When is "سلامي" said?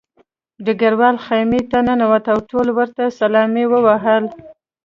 3.19-3.65